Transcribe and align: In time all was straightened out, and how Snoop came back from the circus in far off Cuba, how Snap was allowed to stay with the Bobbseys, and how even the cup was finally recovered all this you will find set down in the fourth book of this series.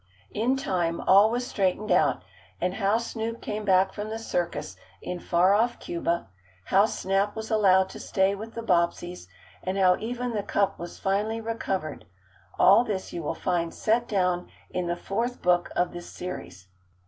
In 0.31 0.55
time 0.57 0.99
all 1.01 1.29
was 1.29 1.45
straightened 1.45 1.91
out, 1.91 2.23
and 2.59 2.73
how 2.73 2.97
Snoop 2.97 3.39
came 3.39 3.63
back 3.63 3.93
from 3.93 4.09
the 4.09 4.17
circus 4.17 4.75
in 4.99 5.19
far 5.19 5.53
off 5.53 5.77
Cuba, 5.77 6.27
how 6.63 6.87
Snap 6.87 7.35
was 7.35 7.51
allowed 7.51 7.87
to 7.89 7.99
stay 7.99 8.33
with 8.33 8.55
the 8.55 8.63
Bobbseys, 8.63 9.27
and 9.61 9.77
how 9.77 9.97
even 9.99 10.31
the 10.33 10.41
cup 10.41 10.79
was 10.79 10.97
finally 10.97 11.39
recovered 11.39 12.05
all 12.57 12.83
this 12.83 13.13
you 13.13 13.21
will 13.21 13.35
find 13.35 13.75
set 13.75 14.07
down 14.07 14.49
in 14.71 14.87
the 14.87 14.95
fourth 14.97 15.39
book 15.39 15.69
of 15.75 15.91
this 15.93 16.09
series. 16.09 16.65